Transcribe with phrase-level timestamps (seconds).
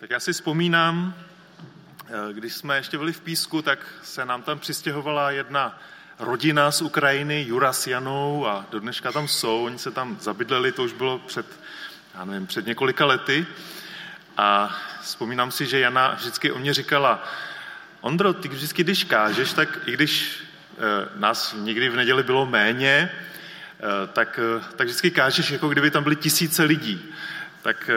[0.00, 1.14] Tak já si vzpomínám,
[2.06, 5.78] eh, když jsme ještě byli v Písku, tak se nám tam přistěhovala jedna
[6.18, 10.72] rodina z Ukrajiny, Jura s Janou a do dneška tam jsou, oni se tam zabydleli,
[10.72, 11.46] to už bylo před,
[12.14, 13.46] já nevím, před několika lety.
[14.36, 17.24] A vzpomínám si, že Jana vždycky o mě říkala,
[18.00, 20.42] Ondro, ty vždycky, když kážeš, tak i když
[20.78, 24.40] e, nás někdy v neděli bylo méně, e, tak,
[24.76, 27.12] tak vždycky kážeš, jako kdyby tam byly tisíce lidí.
[27.62, 27.90] Tak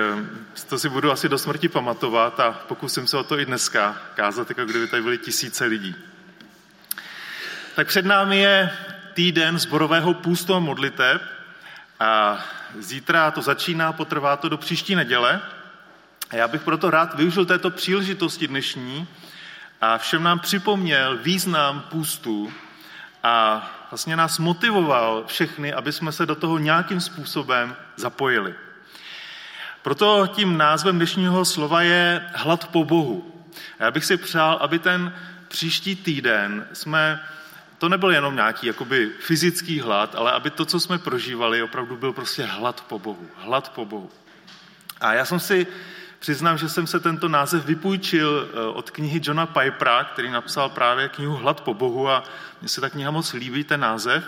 [0.69, 4.49] to si budu asi do smrti pamatovat a pokusím se o to i dneska kázat,
[4.49, 5.95] jako kdyby tady byly tisíce lidí.
[7.75, 8.71] Tak před námi je
[9.13, 11.21] týden zborového půstu a modliteb
[11.99, 12.39] a
[12.79, 15.41] zítra to začíná, potrvá to do příští neděle.
[16.29, 19.07] A já bych proto rád využil této příležitosti dnešní
[19.81, 22.53] a všem nám připomněl význam půstu
[23.23, 28.55] a vlastně nás motivoval všechny, aby jsme se do toho nějakým způsobem zapojili.
[29.83, 33.43] Proto tím názvem dnešního slova je hlad po Bohu.
[33.79, 35.13] A já bych si přál, aby ten
[35.47, 37.23] příští týden jsme,
[37.77, 42.13] to nebyl jenom nějaký jakoby fyzický hlad, ale aby to, co jsme prožívali, opravdu byl
[42.13, 43.27] prostě hlad po Bohu.
[43.37, 44.09] Hlad po Bohu.
[45.01, 45.67] A já jsem si
[46.19, 51.09] Přiznám, že jsem se tento název vypůjčil eh, od knihy Johna Pipera, který napsal právě
[51.09, 52.23] knihu Hlad po Bohu a
[52.61, 54.23] mně se ta kniha moc líbí, ten název,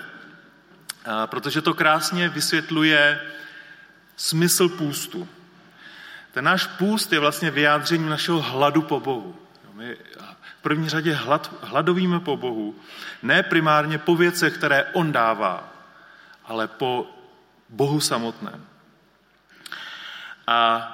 [1.25, 3.21] protože to krásně vysvětluje
[4.15, 5.27] smysl půstu.
[6.35, 9.35] Ten náš půst je vlastně vyjádřením našeho hladu po Bohu.
[9.73, 9.97] My
[10.59, 12.75] v první řadě hlad, hladovíme po Bohu,
[13.23, 15.69] ne primárně po věcech, které On dává,
[16.45, 17.07] ale po
[17.69, 18.65] Bohu samotném.
[20.47, 20.91] A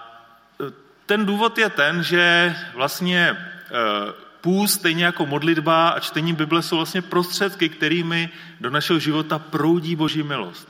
[1.06, 3.70] ten důvod je ten, že vlastně eh,
[4.42, 9.96] půst, stejně jako modlitba a čtení Bible jsou vlastně prostředky, kterými do našeho života proudí
[9.96, 10.68] Boží milost.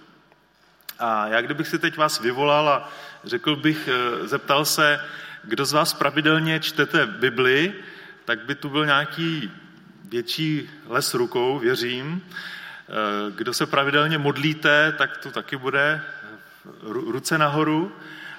[0.99, 2.89] A já kdybych si teď vás vyvolal a
[3.23, 4.99] řekl bych, eh, zeptal se,
[5.43, 7.73] kdo z vás pravidelně čtete Bibli,
[8.25, 9.51] tak by tu byl nějaký
[10.09, 12.21] větší les rukou, věřím.
[12.21, 16.01] Eh, kdo se pravidelně modlíte, tak to taky bude
[16.83, 17.95] ruce nahoru.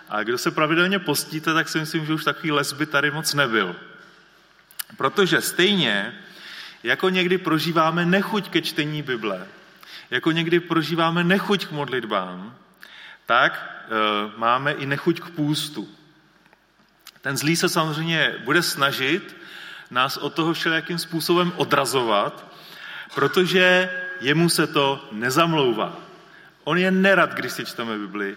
[0.09, 3.34] A kdo se pravidelně postíte, tak si myslím, že už takový les by tady moc
[3.34, 3.76] nebyl.
[4.97, 6.15] Protože stejně,
[6.82, 9.47] jako někdy prožíváme nechuť ke čtení Bible,
[10.10, 12.56] jako někdy prožíváme nechuť k modlitbám,
[13.26, 13.81] tak
[14.36, 15.88] máme i nechuť k půstu.
[17.20, 19.36] Ten zlý se samozřejmě bude snažit
[19.91, 22.44] nás od toho všelijakým způsobem odrazovat,
[23.14, 25.97] protože jemu se to nezamlouvá.
[26.64, 28.36] On je nerad, když si čteme Bibli,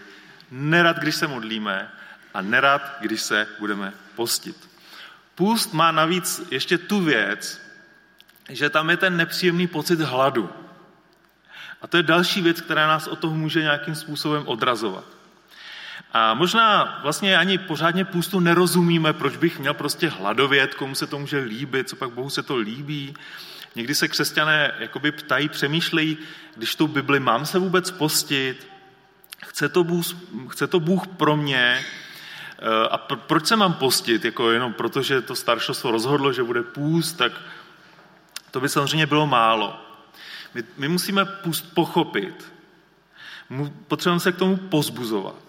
[0.50, 1.90] nerad, když se modlíme
[2.34, 4.68] a nerad, když se budeme postit.
[5.34, 7.60] Půst má navíc ještě tu věc,
[8.48, 10.50] že tam je ten nepříjemný pocit hladu.
[11.82, 15.15] A to je další věc, která nás od toho může nějakým způsobem odrazovat.
[16.12, 21.18] A možná vlastně ani pořádně půstu nerozumíme, proč bych měl prostě hladovět, komu se to
[21.18, 23.14] může líbit, co pak Bohu se to líbí.
[23.74, 26.18] Někdy se křesťané jakoby ptají, přemýšlejí,
[26.56, 28.66] když tu Bibli mám se vůbec postit,
[29.44, 30.06] Chce to Bůh,
[30.48, 31.84] chce to Bůh pro mě
[32.58, 34.24] eh, a proč se mám postit?
[34.24, 37.32] Jako jenom protože to staršostvo rozhodlo, že bude půst, tak
[38.50, 39.80] to by samozřejmě bylo málo.
[40.54, 42.52] My, my musíme půst pochopit.
[43.88, 45.45] Potřebujeme se k tomu pozbuzovat.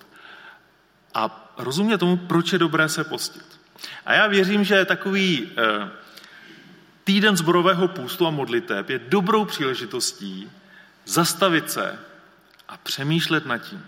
[1.18, 3.60] A rozumět tomu, proč je dobré se postit.
[4.06, 5.90] A já věřím, že takový eh,
[7.04, 10.52] týden zborového půstu a modliteb je dobrou příležitostí
[11.06, 12.00] zastavit se
[12.68, 13.86] a přemýšlet nad tím.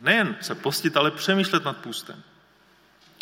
[0.00, 2.22] Nejen se postit, ale přemýšlet nad půstem.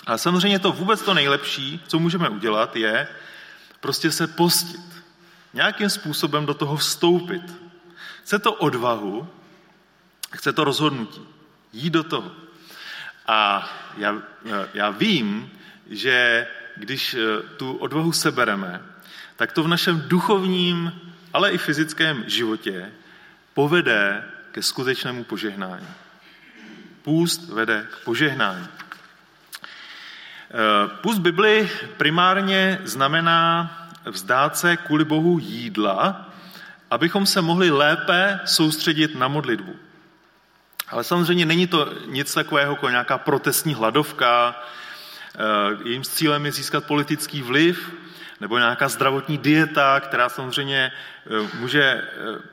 [0.06, 3.08] A samozřejmě to vůbec to nejlepší, co můžeme udělat, je
[3.80, 5.02] prostě se postit.
[5.54, 7.42] Nějakým způsobem do toho vstoupit.
[8.22, 9.28] Chce to odvahu,
[10.30, 11.22] chce to rozhodnutí.
[11.72, 12.45] Jít do toho.
[13.26, 14.22] A já,
[14.74, 15.50] já vím,
[15.90, 18.82] že když eh, tu odvahu sebereme,
[19.36, 20.92] tak to v našem duchovním,
[21.32, 22.92] ale i fyzickém životě
[23.54, 25.88] povede ke skutečnému požehnání.
[27.02, 28.68] Půst vede k požehnání.
[30.50, 33.70] Eh, půst Bibli primárně znamená
[34.04, 36.30] vzdát se kvůli Bohu jídla,
[36.90, 39.76] abychom se mohli lépe soustředit na modlitbu.
[40.88, 44.62] Ale samozřejmě není to nic takového jako nějaká protestní hladovka,
[45.34, 45.38] eh,
[45.84, 47.92] jejím cílem je získat politický vliv,
[48.40, 52.04] nebo nějaká zdravotní dieta, která samozřejmě eh, může eh,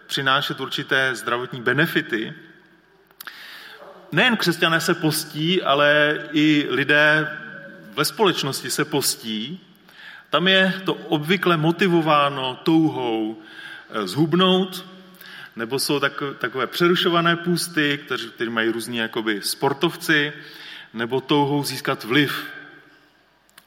[0.07, 2.33] přinášet určité zdravotní benefity.
[4.12, 7.38] Nejen křesťané se postí, ale i lidé
[7.94, 9.59] ve společnosti se postí.
[10.30, 13.41] Tam je to obvykle motivováno touhou
[14.06, 14.85] zhubnout,
[15.55, 16.00] nebo jsou
[16.38, 20.33] takové přerušované půsty, kteří mají různí jakoby sportovci,
[20.94, 22.45] nebo touhou získat vliv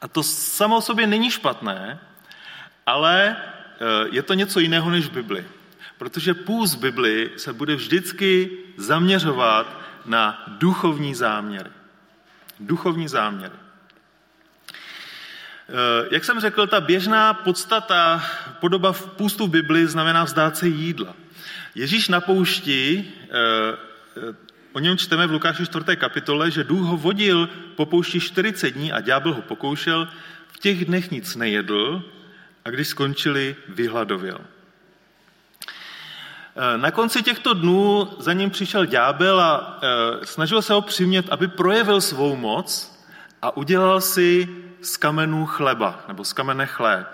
[0.01, 1.99] A to samo o sobě není špatné,
[2.85, 5.45] ale eh, je to něco jiného než Bibli.
[5.97, 11.69] Protože půst Bibli se bude vždycky zaměřovat na duchovní záměry.
[12.59, 13.55] Duchovní záměry.
[15.69, 18.23] Eh, jak jsem řekl, ta běžná podstata,
[18.59, 21.13] podoba v půstu v Bibli znamená vzdát se jídla.
[21.77, 23.37] Ježíš na poušti, eh,
[24.17, 24.35] eh,
[24.73, 25.95] o něm čteme v Lukáši 4.
[25.95, 30.09] kapitole, že Duch ho vodil po poušti 40 dní a ďábel ho pokoušel,
[30.47, 32.03] v těch dnech nic nejedl
[32.65, 34.41] a když skončili, vyhladověl.
[36.77, 39.79] Na konci těchto dnů za ním přišel ďábel a
[40.23, 42.97] snažil se ho přimět, aby projevil svou moc
[43.41, 44.49] a udělal si
[44.81, 47.07] z kamenů chleba, nebo z kamene chléb.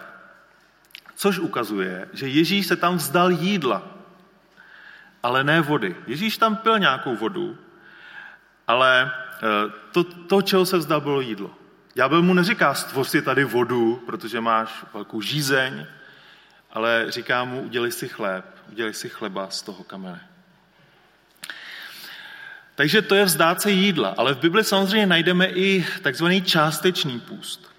[1.16, 3.94] Což ukazuje, že Ježíš se tam vzdal jídla,
[5.24, 5.96] ale ne vody.
[6.08, 7.58] Ježíš tam pil nějakou vodu,
[8.68, 11.52] ale eh, to, to čeho se vzdal, bylo jídlo.
[11.94, 15.86] Ďábel mu neříká, stvoř si tady vodu, protože máš velkou žízeň,
[16.72, 20.28] ale říká mu, udělej si chléb, udělej si chleba z toho kamene.
[22.76, 27.72] Takže to je vzdát se jídla, ale v Bibli samozřejmě najdeme i takzvaný částečný půst.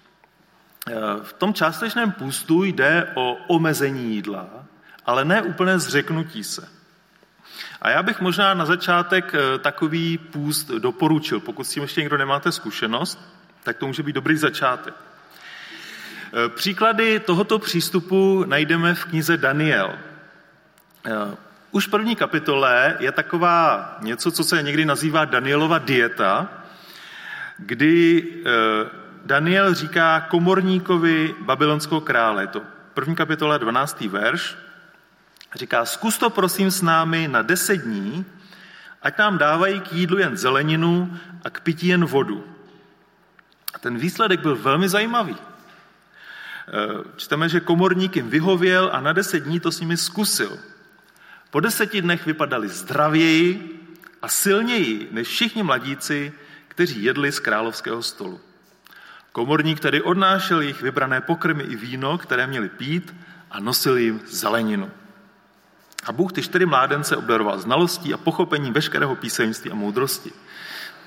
[0.87, 0.93] E,
[1.23, 4.49] v tom částečném půstu jde o omezení jídla,
[5.06, 6.74] ale ne úplné zřeknutí se.
[7.85, 11.41] A já bych možná na začátek e, takový půst doporučil.
[11.41, 13.19] Pokud s tím ještě někdo nemáte zkušenost,
[13.63, 14.95] tak to může být dobrý začátek.
[14.95, 19.99] E, příklady tohoto přístupu najdeme v knize Daniel.
[21.71, 26.49] Už v první kapitole je taková něco, co se někdy nazývá Danielova dieta,
[27.59, 28.89] kdy eh,
[29.25, 32.63] Daniel říká komorníkovi babylonského krále, to
[32.95, 34.01] první kapitola, 12.
[34.01, 34.57] verš,
[35.55, 38.25] říká, zkus to prosím s námi na deset dní,
[39.03, 42.45] ať nám dávají k jídlu jen zeleninu a k pití jen vodu.
[43.75, 45.37] A ten výsledek byl velmi zajímavý.
[45.37, 50.59] Eh, čteme, že komorník jim vyhověl a na deset dní to s nimi zkusil.
[51.51, 53.81] Po deseti dnech vypadali zdravěji
[54.23, 56.33] a silněji než všichni mladíci,
[56.69, 58.41] kteří jedli z královského stolu.
[59.33, 63.15] Komorník tedy odnášel jejich vybrané pokrmy i víno, které měli pít
[63.50, 64.91] a nosil jim zeleninu.
[66.06, 70.31] A Bůh ty čtyři mládence obdaroval znalostí a pochopení veškerého písemství a moudrosti.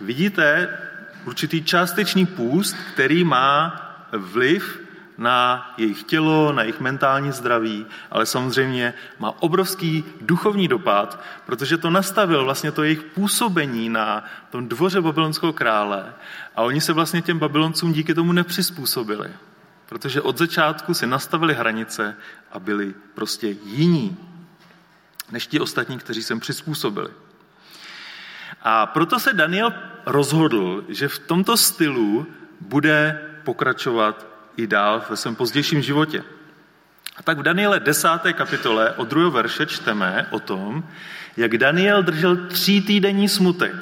[0.01, 0.77] Vidíte
[1.25, 4.81] určitý částečný půst, který má vliv
[5.17, 11.89] na jejich tělo, na jejich mentální zdraví, ale samozřejmě má obrovský duchovní dopad, protože to
[11.89, 16.13] nastavil vlastně to jejich působení na tom dvoře babylonského krále
[16.55, 19.29] a oni se vlastně těm babyloncům díky tomu nepřizpůsobili,
[19.85, 22.15] protože od začátku si nastavili hranice
[22.51, 24.17] a byli prostě jiní
[25.31, 27.09] než ti ostatní, kteří se přizpůsobili.
[28.61, 29.73] A proto se Daniel
[30.05, 32.27] rozhodl, že v tomto stylu
[32.61, 34.25] bude pokračovat
[34.57, 36.23] i dál ve svém pozdějším životě.
[37.17, 38.09] A tak v Daniele 10.
[38.33, 39.29] kapitole od 2.
[39.29, 40.83] verše čteme o tom,
[41.37, 43.75] jak Daniel držel tří týdenní smutek.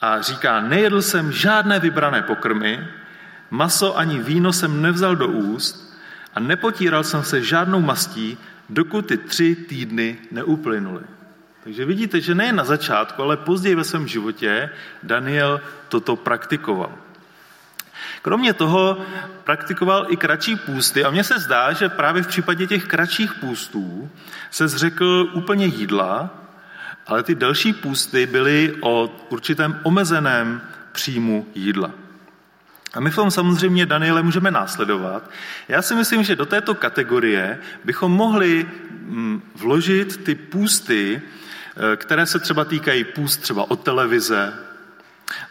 [0.00, 2.88] A říká, nejedl jsem žádné vybrané pokrmy,
[3.50, 5.96] maso ani víno jsem nevzal do úst
[6.34, 11.04] a nepotíral jsem se žádnou mastí, dokud ty tři týdny neuplynuly.
[11.64, 14.70] Takže vidíte, že nejen na začátku, ale později ve svém životě
[15.02, 16.92] Daniel toto praktikoval.
[18.22, 18.98] Kromě toho
[19.44, 24.10] praktikoval i kratší půsty a mně se zdá, že právě v případě těch kratších půstů
[24.50, 26.30] se zřekl úplně jídla,
[27.06, 30.60] ale ty delší půsty byly o určitém omezeném
[30.92, 32.05] příjmu jídla.
[32.96, 35.30] A my v tom samozřejmě Daniele můžeme následovat.
[35.68, 42.26] Já si myslím, že do této kategorie bychom mohli mm, vložit ty půsty, eh, které
[42.26, 44.52] se třeba týkají půst třeba od televize,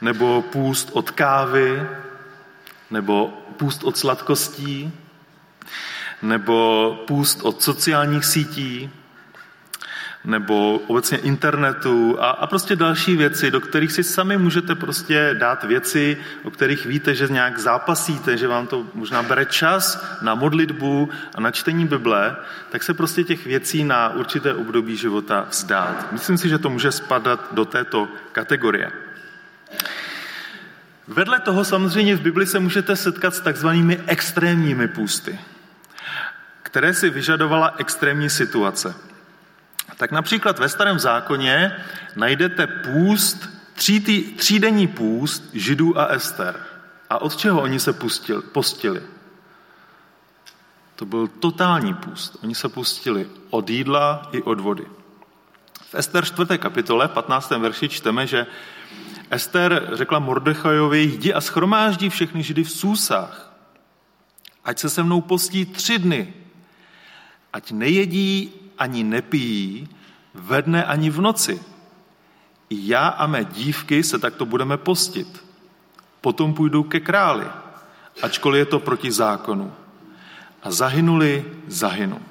[0.02, 1.88] nebo půst od kávy,
[2.92, 4.92] nebo půst od sladkostí,
[6.22, 8.90] nebo půst od sociálních sítí,
[10.25, 15.63] nebo obecně internetu a, a prostě další věci, do kterých si sami můžete prostě dát
[15.63, 21.10] věci, o kterých víte, že nějak zápasíte, že vám to možná bere čas na modlitbu
[21.36, 22.36] a na čtení Bible,
[22.70, 26.12] tak se prostě těch věcí na určité období života vzdát.
[26.12, 28.91] Myslím si, že to může spadat do této kategorie.
[31.08, 35.39] Vedle toho samozřejmě v Bibli se můžete setkat s takzvanými extrémními půsty,
[36.63, 38.96] které si vyžadovala extrémní situace.
[39.98, 41.84] Tak například ve starém zákoně
[42.16, 46.60] najdete půst, tří, třídenní půst židů a Ester.
[47.10, 49.02] A od čeho oni se pustili, postili?
[50.96, 52.38] To byl totální půst.
[52.44, 54.86] Oni se pustili od jídla i od vody.
[55.82, 56.58] V V Ester 4.
[56.58, 57.50] kapitole, 15.
[57.50, 58.48] verši čteme, že
[59.30, 63.54] Ester řekla Mordechajovi, jdi a schromáždí všechny židy v Súsách,
[64.66, 66.34] ať se se mnou postí tři dny,
[67.54, 69.89] ať nejedí ani nepijí
[70.34, 71.63] ve dne ani v noci.
[72.70, 75.46] I já a mé dívky se takto budeme postit.
[76.22, 77.48] Potom půjdu ke králi,
[78.22, 79.74] ačkoliv je to proti zákonu.
[80.63, 82.22] A zahynuli, zahynu.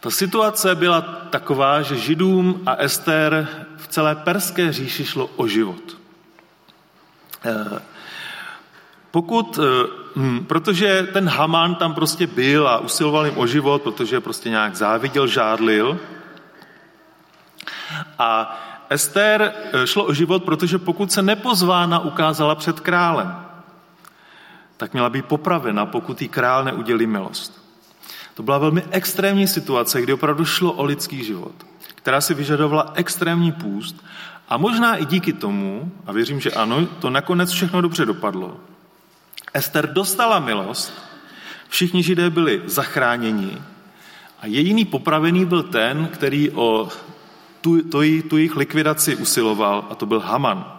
[0.00, 5.98] Ta situace byla taková, že Židům a Ester v celé perské říši šlo o život.
[7.44, 7.82] Eh,
[9.18, 14.20] pokud, eh, hm, protože ten Haman tam prostě byl a usiloval jim o život, protože
[14.20, 15.98] prostě nějak záviděl, žádlil.
[18.18, 18.58] A
[18.90, 23.34] Ester eh, šlo o život, protože pokud se nepozvána ukázala před králem,
[24.76, 27.58] tak měla být popravena, pokud jí král neudělí milost.
[28.34, 31.54] To byla velmi extrémní situace, kdy opravdu šlo o lidský život,
[31.94, 34.04] která si vyžadovala extrémní půst
[34.48, 38.56] a možná i díky tomu, a věřím, že ano, to nakonec všechno dobře dopadlo,
[39.54, 40.92] Ester dostala milost,
[41.68, 43.58] všichni židé byli zachráněni
[44.40, 46.88] a jediný popravený byl ten, který o
[47.60, 50.78] tu, tu, tu jejich likvidaci usiloval a to byl Haman.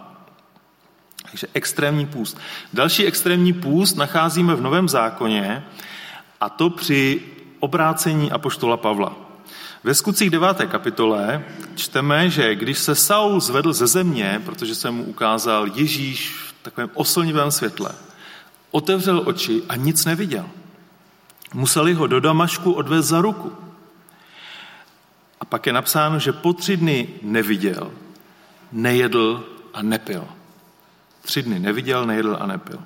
[1.30, 2.38] Takže extrémní půst.
[2.72, 5.64] Další extrémní půst nacházíme v Novém zákoně
[6.40, 7.22] a to při
[7.60, 9.16] obrácení apoštola Pavla.
[9.84, 10.56] Ve skutcích 9.
[10.70, 16.54] kapitole čteme, že když se Saul zvedl ze země, protože se mu ukázal Ježíš v
[16.62, 17.90] takovém oslnivém světle,
[18.70, 20.48] otevřel oči a nic neviděl.
[21.54, 23.52] Museli ho do Damašku odvést za ruku.
[25.40, 27.92] A pak je napsáno, že po tři dny neviděl,
[28.72, 30.28] nejedl a nepil.
[31.22, 32.78] Tři dny neviděl, nejedl a nepil.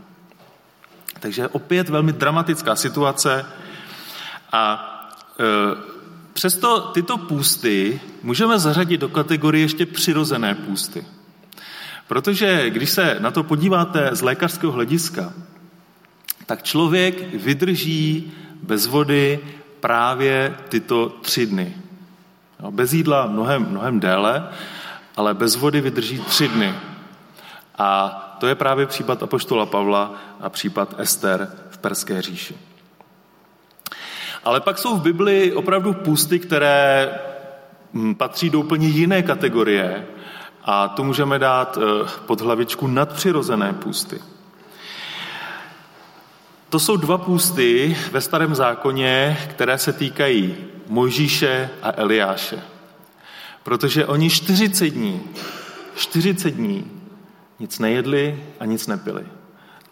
[1.21, 3.47] Takže opět velmi dramatická situace
[4.53, 4.91] a
[5.41, 5.45] e,
[6.33, 11.07] přesto tyto půsty můžeme zařadit do kategorie ještě přirozené půsty.
[12.07, 15.33] Protože když se na to podíváte z lékařského hlediska,
[16.46, 18.32] tak člověk vydrží
[18.62, 19.40] bez vody
[19.80, 21.76] právě tyto tři dny.
[22.70, 24.48] Bez jídla mnohem, mnohem déle,
[25.16, 26.74] ale bez vody vydrží tři dny.
[27.78, 32.56] A to je právě případ Apoštola Pavla a případ Ester v Perské říši.
[34.44, 37.18] Ale pak jsou v Bibli opravdu půsty, které
[37.94, 40.06] hm, patří do úplně jiné kategorie
[40.64, 44.20] a to můžeme dát eh, pod hlavičku nadpřirozené půsty.
[46.75, 50.57] To jsou dva půsty ve starém zákoně, které se týkají
[50.88, 52.62] Mojžíše a Eliáše.
[53.62, 55.21] Protože oni 40 dní,
[55.97, 56.90] 40 dní
[57.61, 59.23] nic nejedli a nic nepili.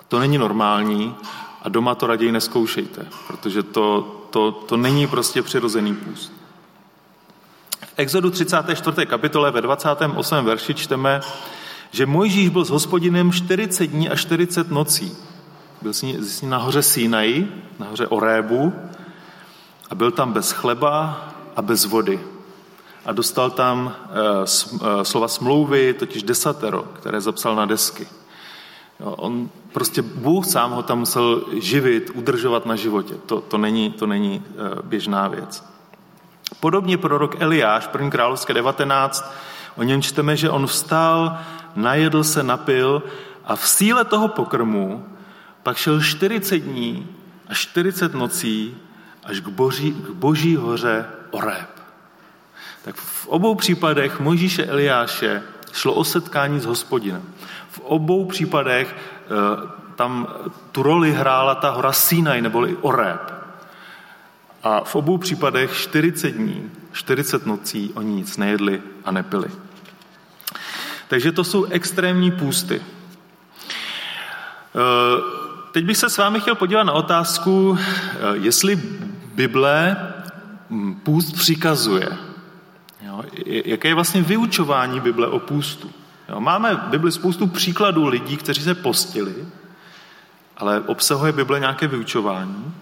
[0.01, 1.15] A to není normální
[1.62, 6.33] a doma to raději neskoušejte, protože to, to, to není prostě přirozený půst.
[7.81, 9.07] V Exodu 34.
[9.07, 10.45] kapitole ve 28.
[10.45, 11.21] verši čteme,
[11.91, 15.17] že Mojžíš byl s hospodinem 40 dní a 40 nocí.
[15.83, 17.47] Byl s ní, s ní nahoře Sinai,
[17.79, 18.73] nahoře Orébu
[19.91, 21.25] a byl tam bez chleba
[21.57, 22.21] a bez vody.
[23.07, 28.07] A dostal tam uh, slova smlouvy, totiž desatero, které zapsal na desky.
[28.99, 33.15] On prostě Bůh sám ho tam musel živit, udržovat na životě.
[33.27, 35.65] To, to není, to není uh, běžná věc.
[36.61, 38.11] Podobně prorok Eliáš, 1.
[38.11, 39.33] královské 19,
[39.77, 41.39] o něm čteme, že on vstal,
[41.77, 43.03] najedl se, napil
[43.45, 45.12] a v síle toho pokrmu
[45.62, 47.09] pak šel 40 dní
[47.49, 48.76] a 40 nocí
[49.25, 51.69] až k boží, k boží hoře Oreb.
[52.85, 55.42] Tak v obou případech Mojžíše Eliáše
[55.73, 57.23] šlo o setkání s hospodinem.
[57.71, 60.26] V obou případech eh, tam
[60.73, 63.33] tu roli hrála ta hora Sinai neboli Oreb.
[64.62, 69.49] A v obou případech 40 dní, 40 nocí oni nic nejedli a nepili.
[71.09, 72.83] Takže to jsou extrémní půsty.
[75.73, 78.76] Teď bych se s vámi chtěl podívat na otázku, eh, jestli
[79.35, 79.97] Bible
[80.71, 82.09] hm, půst přikazuje.
[83.02, 85.91] Jo, jaké je vlastně vyučování Bible o půstu?
[86.29, 89.35] Jo, máme v Bibli spoustu příkladů lidí, kteří se postili,
[90.57, 92.75] ale obsahuje Bible nějaké vyučování?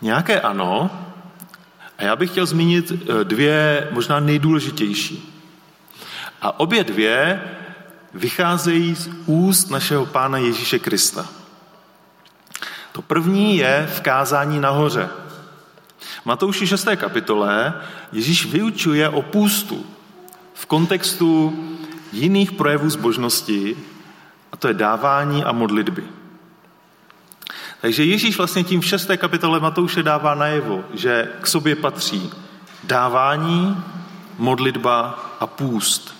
[0.00, 0.90] Nějaké ano.
[1.98, 5.32] A já bych chtěl zmínit eh, dvě možná nejdůležitější.
[6.42, 7.42] A obě dvě
[8.16, 11.26] vycházejí z úst našeho Pána Ježíše Krista.
[12.92, 15.08] To první je v kázání nahoře.
[16.22, 16.88] V Matouši 6.
[16.96, 17.74] kapitole
[18.12, 19.86] Ježíš vyučuje o půstu
[20.54, 21.58] v kontextu
[22.12, 23.76] jiných projevů zbožnosti,
[24.52, 26.04] a to je dávání a modlitby.
[27.80, 29.10] Takže Ježíš vlastně tím v 6.
[29.16, 32.30] kapitole Matouše dává najevo, že k sobě patří
[32.84, 33.84] dávání,
[34.38, 36.15] modlitba a půst.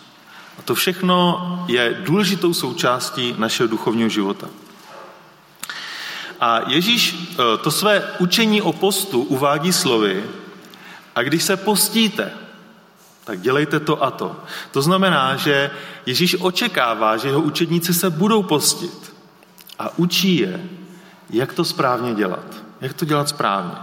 [0.58, 4.48] A to všechno je důležitou součástí našeho duchovního života.
[6.40, 10.24] A Ježíš eh, to své učení o postu uvádí slovy,
[11.14, 12.32] a když se postíte,
[13.24, 14.36] tak dělejte to a to.
[14.70, 15.70] To znamená, že
[16.06, 19.14] Ježíš očekává, že jeho učedníci se budou postit
[19.78, 20.64] a učí je,
[21.30, 22.44] jak to správně dělat.
[22.80, 23.74] Jak to dělat správně.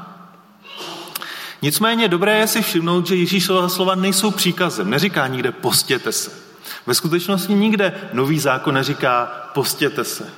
[1.61, 4.89] Nicméně dobré je si všimnout, že Ježíšova slova nejsou příkazem.
[4.89, 6.42] Neříká nikde postěte se.
[6.85, 10.29] Ve skutečnosti nikde nový zákon neříká postěte se.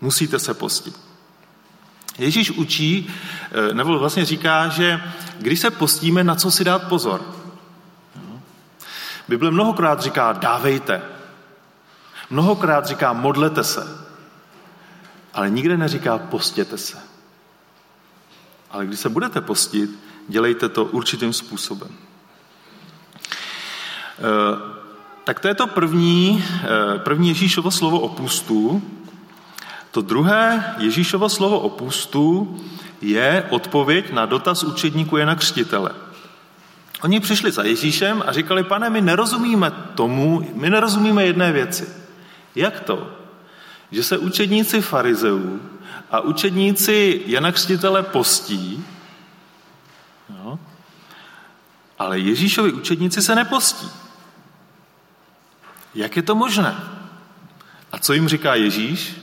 [0.00, 1.00] Musíte se postit.
[2.18, 3.14] Ježíš učí,
[3.70, 5.02] eh, nebo vlastně říká, že
[5.38, 7.34] když se postíme, na co si dát pozor.
[9.28, 11.02] Bible mnohokrát říká dávejte.
[12.30, 14.08] Mnohokrát říká modlete se.
[15.34, 16.98] Ale nikde neříká postěte se.
[18.70, 19.90] Ale když se budete postit,
[20.28, 21.88] dělejte to určitým způsobem.
[25.28, 28.82] Tak to je to první, eh, první Ježíšovo slovo o pustu.
[29.90, 32.56] To druhé Ježíšovo slovo o pustu
[33.00, 35.90] je odpověď na dotaz učedníku Jana Křtitele.
[37.02, 41.88] Oni přišli za Ježíšem a říkali, pane, my nerozumíme tomu, my nerozumíme jedné věci.
[42.54, 43.12] Jak to?
[43.90, 45.60] Že se učedníci farizeů
[46.10, 48.84] a učedníci Jana Křtitele postí,
[50.28, 50.58] jo,
[51.98, 54.07] ale Ježíšovi učedníci se nepostí.
[55.98, 56.76] Jak je to možné?
[57.92, 59.16] A co jim říká Ježíš?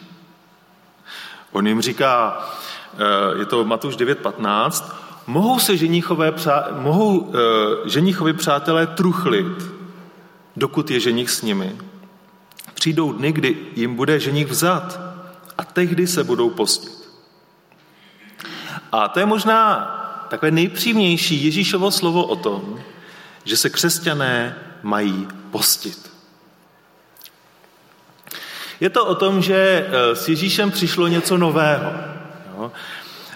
[1.52, 2.46] On jim říká,
[2.94, 4.96] eh, je to Matuš 9.15,
[5.28, 6.34] mohou se ženíchové,
[6.72, 9.64] mohou eh, ženíchovi přátelé truchlit,
[10.56, 11.76] dokud je ženich s nimi.
[12.74, 15.00] Přijdou dny, kdy jim bude ženich vzat
[15.58, 17.10] a tehdy se budou postit.
[18.92, 19.80] A to je možná
[20.30, 22.80] takové nejpřímnější Ježíšovo slovo o tom,
[23.46, 26.15] že se křesťané mají postit.
[28.80, 29.56] Je to o tom, že
[29.88, 31.92] eh, s Ježíšem přišlo něco nového.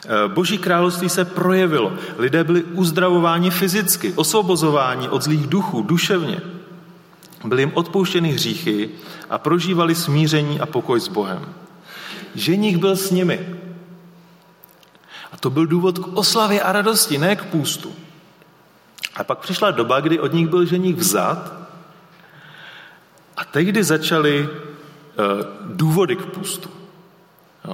[0.09, 1.93] Eh, Boží království se projevilo.
[2.17, 6.41] Lidé byli uzdravováni fyzicky, osvobozováni od zlých duchů, duševně.
[7.45, 8.89] Byly jim odpouštěny hříchy
[9.29, 11.53] a prožívali smíření a pokoj s Bohem.
[12.35, 13.55] Ženich byl s nimi.
[15.31, 17.93] A to byl důvod k oslavě a radosti, ne k půstu.
[19.15, 21.53] A pak přišla doba, kdy od nich byl ženich vzat
[23.37, 24.49] a tehdy začali
[25.61, 26.69] důvody k půstu.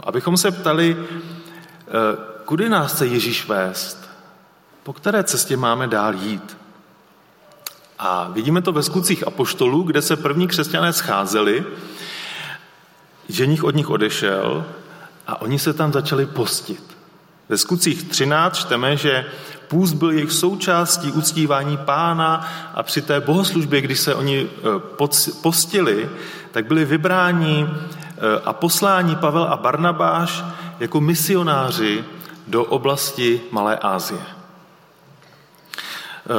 [0.04, 1.88] Abychom se ptali, eh,
[2.46, 4.10] kudy nás chce Ježíš vést,
[4.84, 6.58] po které cestě máme dál jít.
[8.00, 11.66] A vidíme to ve skutcích apoštolů, kde se první křesťané scházeli,
[13.30, 14.66] ženich od nich odešel
[15.28, 16.98] a oni se tam začali postit.
[17.50, 19.26] Ve skutcích 13 čteme, že
[19.68, 24.98] půst byl jejich součástí uctívání pána a při té bohoslužbě, když se oni eh,
[25.42, 26.10] postili,
[26.56, 30.44] tak byli vybráni eh, a poslání Pavel a Barnabáš
[30.80, 32.04] jako misionáři
[32.48, 34.22] do oblasti Malé Ázie.
[34.22, 34.28] Eh,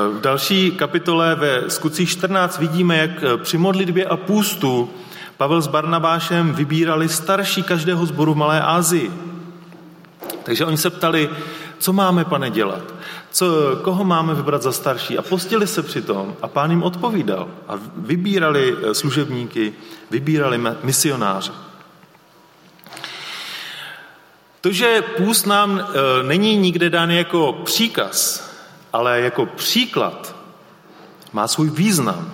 [0.09, 3.11] v další kapitole ve skutcích 14 vidíme, jak
[3.43, 4.91] při modlitbě a půstu
[5.37, 9.13] Pavel s Barnabášem vybírali starší každého zboru Malé Ázii.
[10.43, 11.31] Takže oni se ptali,
[11.79, 12.95] co máme, pane, dělat?
[13.31, 13.47] Co,
[13.83, 15.19] koho máme vybrat za starší?
[15.19, 17.49] A postili se přitom a pán jim odpovídal.
[17.69, 19.73] A vybírali eh, služebníky,
[20.11, 21.53] vybírali misionáře.
[24.67, 28.51] To, že půst nám e, není nikde dán jako příkaz,
[28.93, 30.37] ale jako příklad,
[31.33, 32.33] má svůj význam.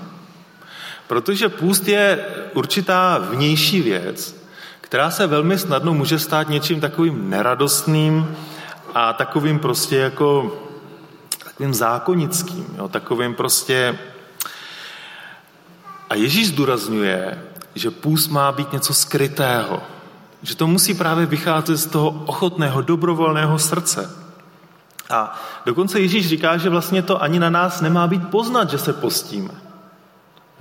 [1.06, 4.36] Protože půst je určitá vnější věc,
[4.80, 8.36] která se velmi snadno může stát něčím takovým neradostným
[8.94, 10.58] a takovým prostě jako
[11.44, 13.98] takovým zákonickým, jo, takovým prostě...
[16.10, 17.42] A Ježíš zdůrazňuje,
[17.74, 19.82] že půst má být něco skrytého,
[20.42, 24.10] že to musí právě vycházet z toho ochotného, dobrovolného srdce.
[25.10, 28.92] A dokonce Ježíš říká, že vlastně to ani na nás nemá být poznat, že se
[28.92, 29.54] postíme.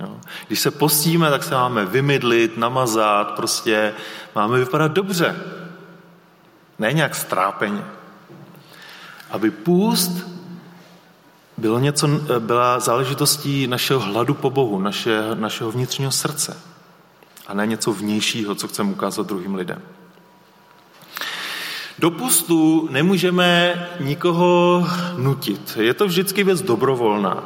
[0.00, 0.16] Jo.
[0.46, 3.94] Když se postíme, tak se máme vymydlit, namazat, prostě
[4.34, 5.36] máme vypadat dobře.
[6.78, 7.84] Ne nějak strápeně.
[9.32, 10.10] Aby půst
[11.56, 16.56] bylo něco, byla záležitostí našeho hladu po Bohu, naše, našeho vnitřního srdce.
[17.46, 19.82] A ne něco vnějšího, co chceme ukázat druhým lidem.
[21.98, 25.78] Do pustu nemůžeme nikoho nutit.
[25.80, 27.42] Je to vždycky věc dobrovolná.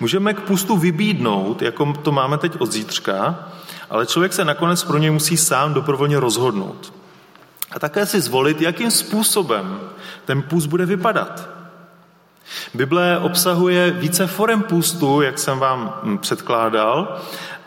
[0.00, 3.48] Můžeme k pustu vybídnout, jako to máme teď od zítřka,
[3.90, 6.92] ale člověk se nakonec pro něj musí sám dobrovolně rozhodnout.
[7.74, 9.80] A také si zvolit, jakým způsobem
[10.24, 11.48] ten půst bude vypadat.
[12.74, 17.20] Bible obsahuje více forem půstu, jak jsem vám hm, předkládal,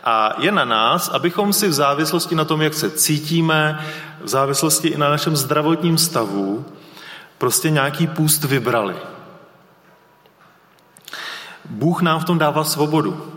[0.04, 3.86] a je na nás, abychom si v závislosti na tom, jak se cítíme,
[4.20, 6.64] v závislosti i na našem zdravotním stavu,
[7.38, 8.96] prostě nějaký půst vybrali.
[11.64, 13.32] Bůh nám v tom dává svobodu.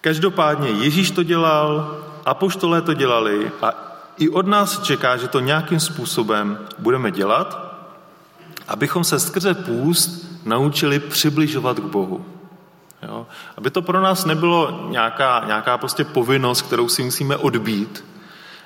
[0.00, 3.87] Každopádně Ježíš to dělal, apoštolé to dělali a
[4.18, 7.74] i od nás čeká, že to nějakým způsobem budeme dělat,
[8.68, 12.26] abychom se skrze půst naučili přibližovat k Bohu.
[13.02, 13.26] Jo?
[13.56, 18.04] Aby to pro nás nebylo nějaká, nějaká prostě povinnost, kterou si musíme odbít,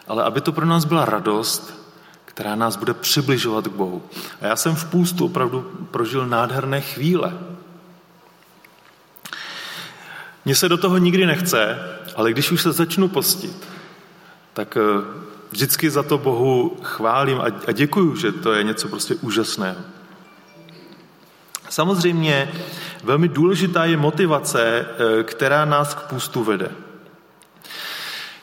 [0.09, 1.83] ale aby to pro nás byla radost,
[2.25, 4.03] která nás bude přibližovat k Bohu.
[4.41, 5.61] A já jsem v půstu opravdu
[5.91, 7.39] prožil nádherné chvíle.
[10.45, 11.79] Mně se do toho nikdy nechce,
[12.17, 13.69] ale když už se začnu postit,
[14.53, 14.83] tak eh,
[15.53, 19.81] vždycky za to Bohu chválím a děkuju, že to je něco prostě úžasného.
[21.69, 22.53] Samozřejmě
[23.05, 26.71] velmi důležitá je motivace, eh, která nás k půstu vede.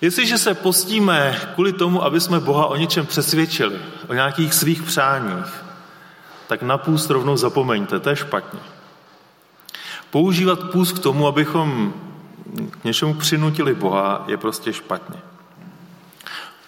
[0.01, 5.63] Jestliže se postíme kvůli tomu, aby jsme Boha o něčem přesvědčili, o nějakých svých přáních,
[6.47, 8.59] tak na půst rovnou zapomeňte, to je špatně.
[10.09, 11.93] Používat půst k tomu, abychom
[12.81, 15.21] k něčemu přinutili Boha, je prostě špatně.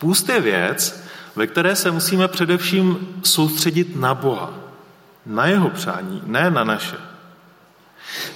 [0.02, 1.04] Půst je věc,
[1.36, 4.54] ve které se musíme především soustředit na Boha,
[5.26, 6.98] na jeho přání, ne na naše.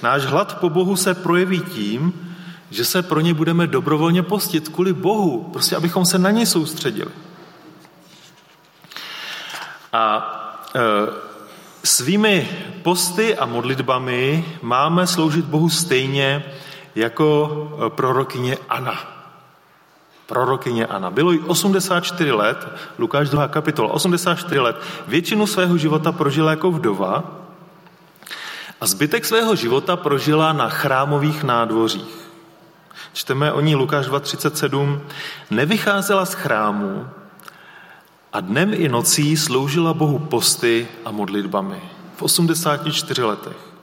[0.02, 2.12] Náš hlad po Bohu se projeví tím,
[2.70, 7.10] že se pro ně budeme dobrovolně postit kvůli Bohu, prostě abychom se na něj soustředili.
[9.92, 10.32] A
[10.74, 10.80] e,
[11.84, 12.48] svými
[12.82, 16.44] posty a modlitbami máme sloužit Bohu stejně
[16.94, 17.50] jako
[17.86, 19.15] e, prorokyně Ana.
[20.26, 21.10] Prorokyně Ana.
[21.10, 23.48] Bylo jí 84 let, Lukáš 2.
[23.48, 24.76] kapitola, 84 let.
[25.08, 27.24] Většinu svého života prožila jako vdova
[28.80, 32.26] a zbytek svého života prožila na chrámových nádvořích.
[33.12, 35.00] Čteme o ní Lukáš 2.37.
[35.50, 37.08] Nevycházela z chrámu
[38.32, 41.82] a dnem i nocí sloužila Bohu posty a modlitbami.
[42.16, 43.75] V 84 letech.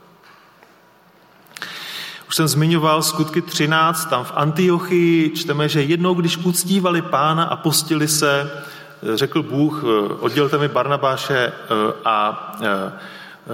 [2.28, 5.30] Už jsem zmiňoval skutky 13, tam v Antiochii.
[5.30, 8.50] Čteme, že jednou, když uctívali pána a postili se,
[9.14, 9.84] řekl Bůh,
[10.20, 11.52] oddělte mi Barnabáše eh,
[12.04, 12.92] a eh,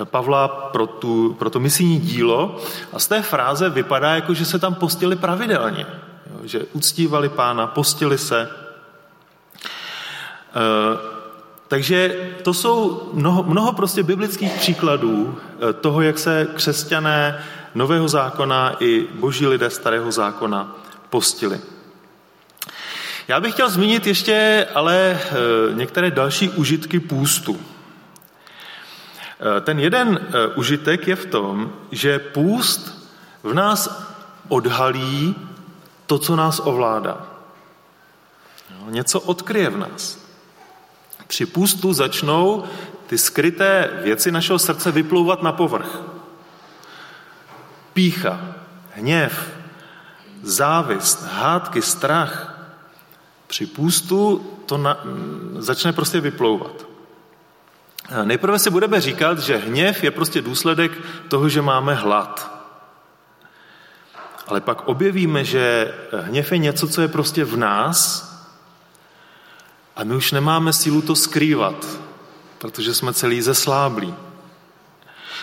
[0.05, 2.61] Pavla pro, tu, pro to misijní dílo.
[2.93, 5.87] A z té fráze vypadá, jako že se tam postili pravidelně,
[6.45, 8.51] že uctívali pána, postili se.
[11.69, 15.39] Takže to jsou mnoho, mnoho prostě biblických příkladů
[15.81, 17.43] toho, jak se křesťané
[17.75, 20.77] Nového zákona i boží lidé Starého zákona
[21.11, 21.61] postili.
[23.29, 25.19] Já bych chtěl zmínit ještě ale e,
[25.75, 27.61] některé další užitky půstu.
[29.41, 33.09] Eh, ten jeden eh, užitek je v tom, že půst
[33.43, 34.05] v nás
[34.49, 35.35] odhalí
[36.07, 37.27] to, co nás ovládá.
[38.89, 40.19] Něco odkryje v nás.
[41.27, 42.65] Při půstu začnou
[43.07, 46.03] ty skryté věci našeho srdce vyplouvat na povrch.
[47.93, 48.41] Pícha,
[48.95, 49.51] hněv,
[50.43, 52.57] závist, hádky, strach.
[53.47, 55.05] Při půstu to na,
[55.59, 56.87] začne prostě vyplouvat.
[58.25, 60.93] Nejprve si budeme říkat, že hněv je prostě důsledek
[61.29, 62.51] toho, že máme hlad.
[64.47, 68.31] Ale pak objevíme, že hněv je něco, co je prostě v nás
[69.97, 71.87] a my už nemáme sílu to skrývat,
[72.59, 74.15] protože jsme celý zesláblí.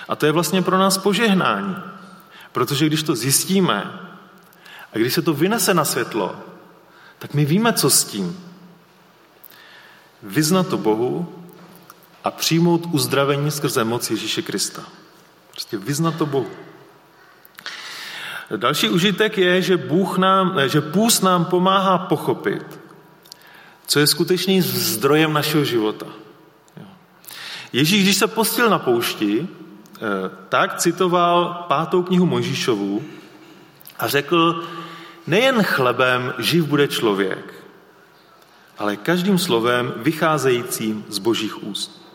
[0.10, 1.76] A to je vlastně pro nás požehnání,
[2.58, 4.00] protože když to zjistíme
[4.94, 6.36] a když se to vynese na světlo,
[7.20, 8.40] tak my víme, co s tím.
[10.24, 11.34] Vyznat to Bohu
[12.24, 14.84] a přijmout uzdravení skrze moc Ježíše Krista.
[15.52, 16.50] Prostě vyznat to Bohu.
[18.56, 22.80] Další užitek je, že, Bůh nám, že půst nám pomáhá pochopit,
[23.88, 26.06] co je skutečným zdrojem našeho života.
[27.74, 29.48] Ježíš, když se postil na poušti,
[30.50, 33.04] tak citoval pátou knihu Mojžíšovu
[34.00, 34.64] a řekl,
[35.28, 37.54] nejen chlebem živ bude člověk,
[38.78, 42.08] ale každým slovem vycházejícím z božích úst.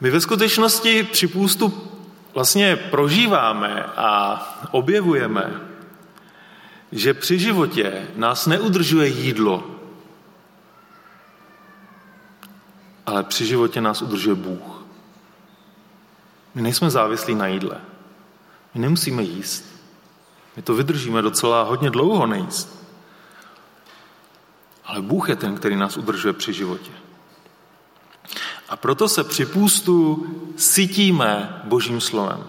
[0.00, 1.90] My ve skutečnosti při půstu
[2.34, 5.60] vlastně prožíváme a objevujeme,
[6.92, 9.70] že při životě nás neudržuje jídlo,
[13.06, 14.75] ale při životě nás udržuje Bůh.
[16.56, 17.76] My nejsme závislí na jídle.
[18.74, 19.64] My nemusíme jíst.
[20.56, 22.86] My to vydržíme docela hodně dlouho nejíst.
[24.84, 26.90] Ale Bůh je ten, který nás udržuje při životě.
[28.68, 32.44] A proto se při půstu sytíme božím slovem.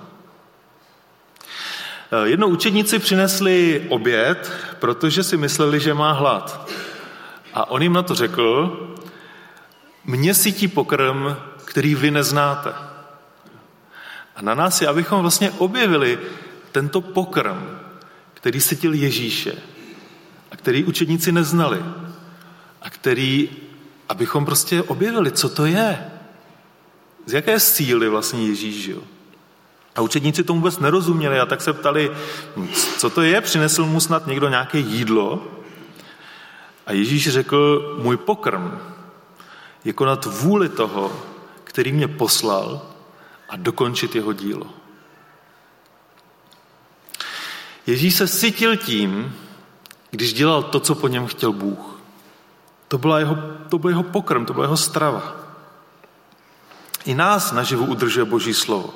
[2.12, 6.70] Eh, jednou učedníci přinesli oběd, protože si mysleli, že má hlad.
[7.54, 8.78] A on jim na to řekl,
[10.06, 12.97] mě sytí pokrm, který vy neznáte.
[14.38, 16.20] A na nás je, abychom vlastně objevili
[16.72, 17.80] tento pokrm,
[18.34, 19.54] který sytil Ježíše
[20.52, 21.84] a který učedníci neznali
[22.82, 23.50] a který,
[24.10, 26.12] abychom prostě objevili, co to je.
[27.26, 29.04] Z jaké síly vlastně Ježíš žil.
[29.96, 32.12] A učedníci tomu vůbec nerozuměli a tak se ptali,
[32.98, 35.48] co to je, přinesl mu snad někdo nějaké jídlo?
[36.86, 38.80] A Ježíš řekl, můj pokrm
[39.86, 41.24] je konat vůli toho,
[41.64, 42.97] který mě poslal
[43.50, 44.68] a dokončit jeho dílo.
[47.88, 49.36] Ježíš se sytil tím,
[50.12, 52.00] když dělal to, co po něm chtěl Bůh.
[52.88, 53.36] To, byla jeho,
[53.70, 55.36] to byl jeho pokrm, to byla jeho strava.
[57.06, 58.94] I nás naživu udržuje Boží slovo.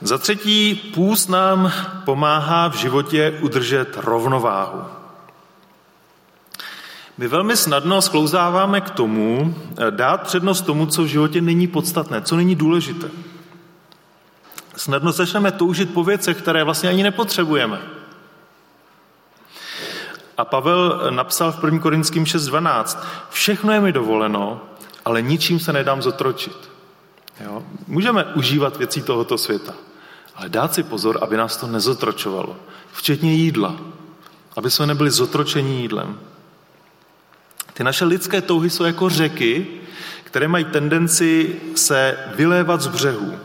[0.00, 1.72] Za třetí, půst nám
[2.04, 4.84] pomáhá v životě udržet rovnováhu.
[7.18, 12.22] My velmi snadno sklouzáváme k tomu, eh, dát přednost tomu, co v životě není podstatné,
[12.22, 13.10] co není důležité.
[14.76, 17.82] Snadno začneme toužit po věcech, které vlastně ani nepotřebujeme.
[20.36, 21.80] A Pavel napsal v 1.
[21.80, 22.98] Korinským 6.12,
[23.30, 24.60] všechno je mi dovoleno,
[25.04, 26.70] ale ničím se nedám zotročit.
[27.40, 27.62] Jo?
[27.86, 29.74] Můžeme užívat věcí tohoto světa,
[30.34, 32.56] ale dát si pozor, aby nás to nezotročovalo,
[32.92, 33.76] včetně jídla,
[34.56, 36.18] aby jsme nebyli zotročeni jídlem.
[37.76, 39.66] Ty naše lidské touhy jsou jako řeky,
[40.24, 43.38] které mají tendenci se vylévat z břehů.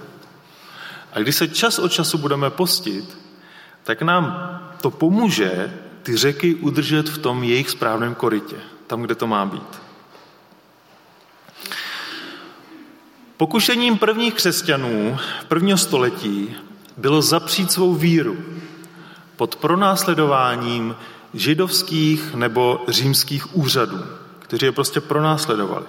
[1.14, 3.18] A když se čas od času budeme postit,
[3.84, 8.56] tak nám to pomůže ty řeky udržet v tom jejich správném korytě,
[8.88, 9.82] tam, kde to má být.
[13.38, 15.18] Pokušením prvních křesťanů
[15.48, 16.56] prvního století
[16.98, 18.38] bylo zapřít svou víru
[19.36, 20.96] pod pronásledováním
[21.34, 24.00] židovských nebo římských úřadů,
[24.52, 25.86] kteří je prostě pronásledovali.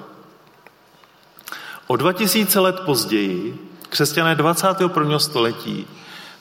[1.87, 5.19] O 2000 let později křesťané 21.
[5.19, 5.87] století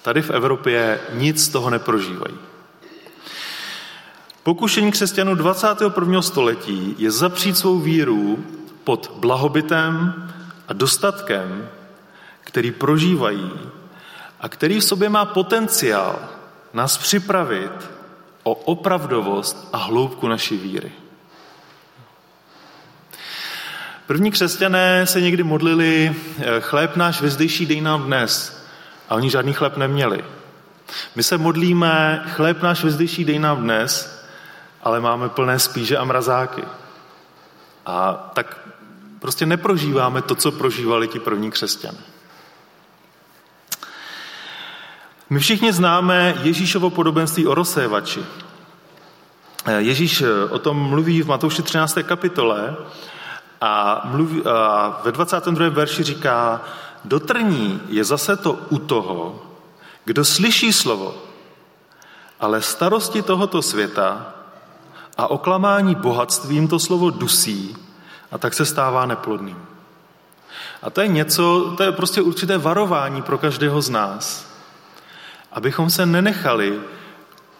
[0.01, 2.35] tady v Evropě nic z toho neprožívají.
[4.43, 6.21] Pokušení křesťanů 21.
[6.21, 8.45] století je zapřít svou víru
[8.83, 10.13] pod blahobytem
[10.67, 11.69] a dostatkem,
[12.41, 13.51] který prožívají
[14.39, 16.19] a který v sobě má potenciál
[16.73, 17.89] nás připravit
[18.43, 21.00] o opravdovost a hloubku naší víry.
[24.11, 28.63] První křesťané se někdy modlili, eh, chléb náš vezdejší dej nám dnes.
[29.09, 30.23] A oni žádný chléb neměli.
[31.15, 34.23] My se modlíme, chléb náš vezdejší dej nám dnes,
[34.83, 36.63] ale máme plné spíže a mrazáky.
[37.85, 38.59] A tak
[39.19, 42.03] prostě neprožíváme to, co prožívali ti první křesťané.
[45.29, 48.25] My všichni známe Ježíšovo podobenství o rozsévači.
[49.65, 52.03] Eh, Ježíš eh, o tom mluví v Matouši 13.
[52.03, 52.75] kapitole
[53.61, 55.69] a, mluví, a ve 22.
[55.69, 56.61] verši říká,
[57.05, 59.39] dotrní je zase to u toho,
[60.05, 61.15] kdo slyší slovo,
[62.39, 64.33] ale starosti tohoto světa
[65.17, 67.77] a oklamání bohatstvím to slovo dusí
[68.31, 69.65] a tak se stává neplodným.
[70.81, 74.47] A to je něco, to je prostě určité varování pro každého z nás,
[75.51, 76.81] abychom se nenechali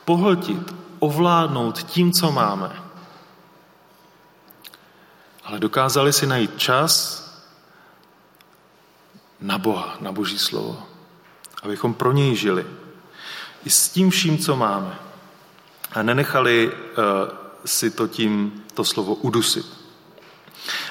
[0.06, 2.91] pohltit, ovládnout tím, co máme
[5.52, 7.24] ale dokázali si najít čas
[9.42, 10.84] na Boha, na Boží slovo,
[11.64, 12.66] abychom pro něj žili.
[13.66, 14.96] I s tím vším, co máme.
[15.92, 16.74] A nenechali uh,
[17.66, 19.66] si to tím to slovo udusit.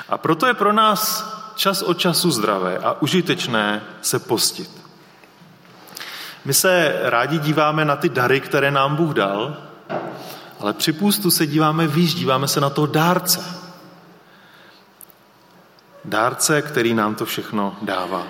[0.09, 1.25] A proto je pro nás
[1.57, 4.71] čas od času zdravé a užitečné se postit.
[6.45, 9.57] My se rádi díváme na ty dary, které nám Bůh dal,
[10.59, 13.60] ale při půstu se díváme výš, díváme se na toho dárce,
[16.11, 18.27] Dárce, který nám to všechno dává.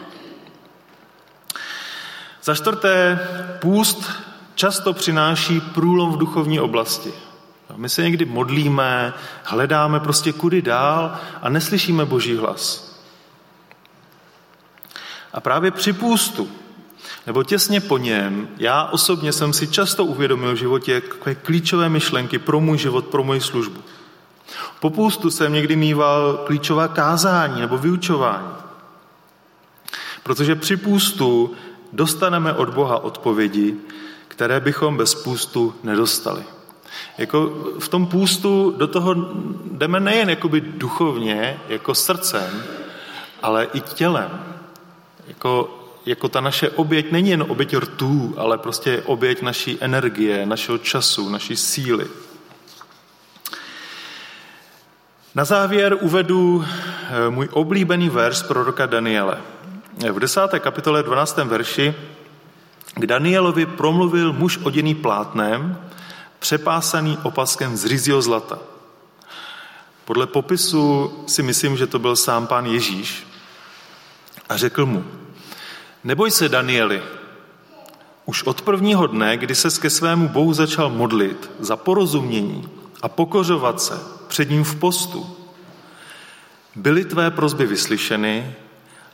[2.42, 3.18] Za čtvrté,
[3.60, 4.10] půst
[4.54, 7.12] často přináší průlom v duchovní oblasti.
[7.76, 9.14] My se někdy modlíme,
[9.44, 12.90] hledáme prostě kudy dál a neslyšíme Boží hlas.
[15.32, 16.50] A právě při půstu,
[17.26, 21.02] nebo těsně po něm, já osobně jsem si často uvědomil v životě
[21.42, 23.82] klíčové myšlenky pro můj život, pro moji službu.
[24.80, 28.52] Po půstu jsem někdy mýval klíčová kázání nebo vyučování.
[30.22, 31.52] Protože při půstu
[31.92, 33.76] dostaneme od Boha odpovědi,
[34.28, 36.42] které bychom bez půstu nedostali.
[37.18, 37.46] Jako
[37.78, 39.14] v tom půstu do toho
[39.70, 42.62] jdeme nejen jakoby duchovně, jako srdcem,
[43.42, 44.30] ale i tělem.
[45.28, 50.78] Jako, jako ta naše oběť není jen oběť rtů, ale prostě oběť naší energie, našeho
[50.78, 52.06] času, naší síly.
[55.34, 59.40] Na závěr uvedu eh, můj oblíbený verš proroka Daniele.
[60.12, 61.36] V desáté kapitole 12.
[61.36, 61.94] verši
[62.94, 65.78] k Danielovi promluvil muž oděný plátnem,
[66.38, 68.58] přepásaný opaskem z rizího zlata.
[70.04, 73.26] Podle popisu si myslím, že to byl sám pán Ježíš
[74.48, 75.04] a řekl mu,
[76.04, 77.02] neboj se, Danieli,
[78.24, 82.68] už od prvního dne, kdy se ke svému Bohu začal modlit za porozumění
[83.02, 85.36] a pokořovat se před ním v postu,
[86.76, 88.54] byly tvé prozby vyslyšeny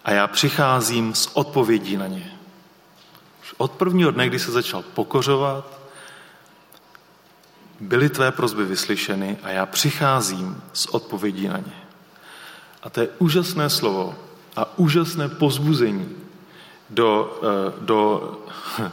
[0.05, 2.33] a já přicházím s odpovědí na ně.
[3.57, 5.81] Od prvního dne, kdy se začal pokořovat,
[7.81, 11.76] byly tvé prozby vyslyšeny a já přicházím s odpovědí na ně.
[12.83, 14.14] A to je úžasné slovo
[14.57, 16.16] a úžasné pozbuzení
[16.90, 18.33] do, eh, do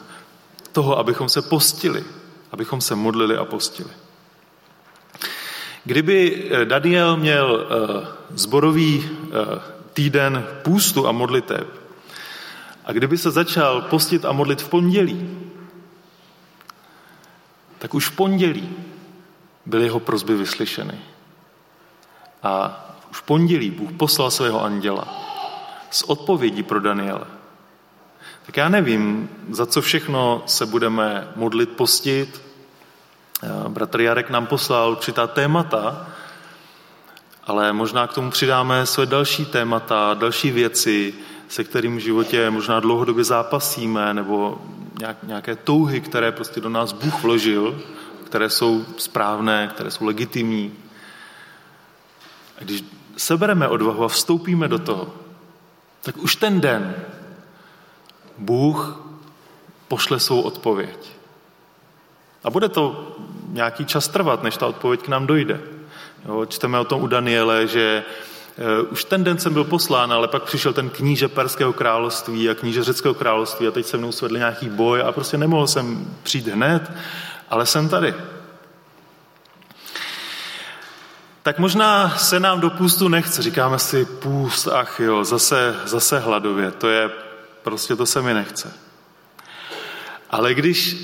[0.71, 2.03] toho, abychom se postili,
[2.51, 4.02] abychom se modlili a postili.
[5.83, 9.09] Kdyby eh, Daniel měl eh, zborový
[9.93, 11.67] týden půstu a modliteb
[12.85, 15.39] a kdyby se začal postit a modlit v pondělí,
[17.79, 18.69] tak už v pondělí
[19.65, 20.99] byly jeho prozby vyslyšeny.
[22.43, 22.79] A
[23.11, 25.07] už v pondělí Bůh poslal svého anděla
[25.91, 27.27] s odpovědí pro Daniela.
[28.45, 32.41] Tak já nevím, za co všechno se budeme modlit, postit.
[33.67, 36.07] Bratr Jarek nám poslal určitá témata,
[37.43, 41.13] ale možná k tomu přidáme své další témata, další věci,
[41.47, 44.61] se kterým v životě možná dlouhodobě zápasíme, nebo
[45.23, 47.81] nějaké touhy, které prostě do nás Bůh vložil,
[48.25, 50.73] které jsou správné, které jsou legitimní.
[52.61, 52.83] A když
[53.17, 55.13] sebereme odvahu a vstoupíme do toho,
[56.01, 56.95] tak už ten den
[58.37, 58.99] Bůh
[59.87, 61.11] pošle svou odpověď.
[62.43, 63.15] A bude to
[63.53, 65.59] nějaký čas trvat, než ta odpověď k nám dojde.
[66.25, 68.03] Jo, čteme o tom u Daniele, že
[68.81, 72.55] uh, už ten den jsem byl poslán, ale pak přišel ten kníže Perského království a
[72.55, 76.47] kníže Řeckého království a teď se mnou svedli nějaký boj a prostě nemohl jsem přijít
[76.47, 76.91] hned,
[77.49, 78.13] ale jsem tady.
[81.43, 83.41] Tak možná se nám do půstu nechce.
[83.41, 86.71] Říkáme si půst, ach jo, zase, zase hladově.
[86.71, 87.09] To je,
[87.63, 88.73] prostě to se mi nechce.
[90.29, 90.97] Ale když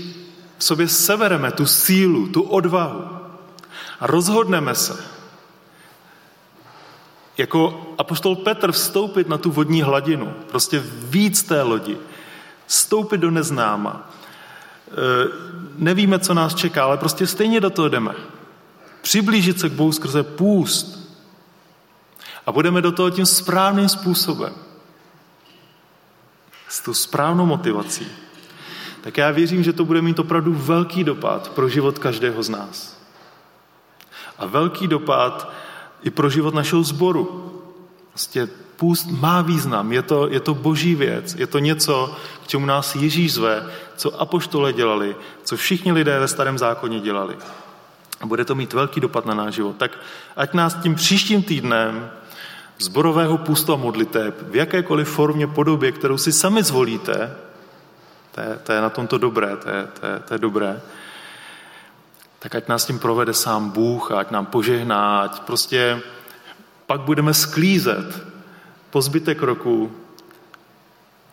[0.59, 3.03] v sobě severeme tu sílu, tu odvahu
[3.99, 5.03] a rozhodneme se,
[7.37, 11.97] jako apoštol Petr vstoupit na tu vodní hladinu, prostě víc té lodi,
[12.67, 14.09] vstoupit do neznáma.
[14.87, 14.93] E,
[15.75, 18.15] nevíme, co nás čeká, ale prostě stejně do toho jdeme.
[19.01, 20.99] Přiblížit se k Bohu skrze půst.
[22.45, 24.53] A budeme do toho tím správným způsobem.
[26.67, 28.07] S tou správnou motivací.
[29.01, 32.99] Tak já věřím, že to bude mít opravdu velký dopad pro život každého z nás.
[34.37, 35.51] A velký dopad
[36.03, 37.51] i pro život našeho sboru.
[38.09, 42.65] Prostě půst má význam, je to, je to boží věc, je to něco, k čemu
[42.65, 47.37] nás Ježíš zve, co apoštole dělali, co všichni lidé ve starém zákoně dělali.
[48.21, 49.75] A bude to mít velký dopad na náš život.
[49.77, 49.99] Tak
[50.35, 52.11] ať nás tím příštím týdnem
[52.79, 57.35] zborového půstu a modliteb v jakékoliv formě, podobě, kterou si sami zvolíte,
[58.31, 60.81] to je, to je na tomto dobré, to je, to, je, to je dobré,
[62.39, 66.01] tak ať nás tím provede sám Bůh ať nám požehná, ať prostě
[66.85, 68.23] pak budeme sklízet
[68.89, 69.91] po zbytek roku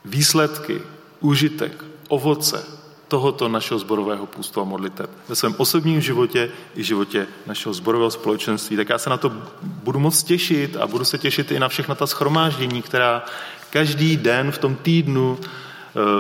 [0.04, 0.82] výsledky,
[1.20, 2.64] užitek, ovoce
[3.08, 5.10] tohoto našeho zborového půstu a modliteb.
[5.28, 8.76] Ve svém osobním životě i životě našeho zborového společenství.
[8.76, 9.32] Tak já se na to
[9.62, 13.24] budu moc těšit a budu se těšit i na všechna ta schromáždění, která
[13.70, 15.38] každý den v tom týdnu,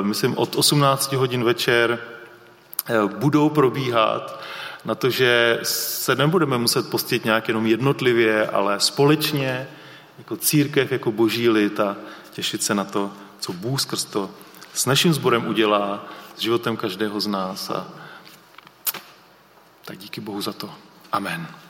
[0.02, 1.98] myslím od 18 hodin večer,
[2.86, 4.40] eh, budou probíhat
[4.84, 9.68] na to, že se nebudeme muset postit nějak jenom jednotlivě, ale společně,
[10.18, 11.96] jako církev, jako boží lid a
[12.32, 13.10] těšit se na to,
[13.40, 14.30] co Bůh skrz to
[14.74, 16.04] s naším sborem udělá,
[16.36, 17.70] s životem každého z nás.
[17.70, 17.86] A
[19.84, 20.70] tak díky Bohu za to.
[21.12, 21.65] Amen.